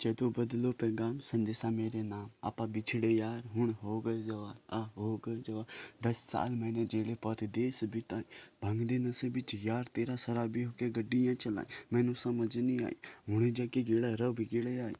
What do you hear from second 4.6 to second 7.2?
आ हो गए जवान दस साल मैंने जेड़े